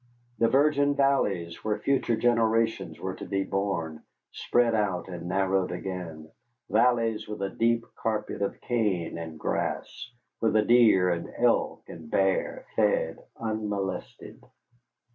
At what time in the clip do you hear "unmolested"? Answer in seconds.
13.39-14.41